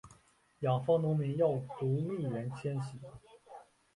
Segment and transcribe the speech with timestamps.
[0.61, 2.97] 养蜂农民要逐蜜源迁徙